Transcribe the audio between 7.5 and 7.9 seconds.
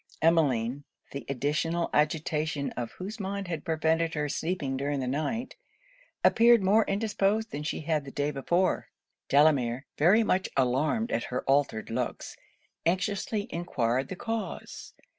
than she